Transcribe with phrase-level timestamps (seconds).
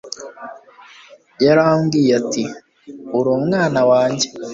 [1.45, 2.43] yarambwiye ati
[3.17, 4.27] uri umwana wanjye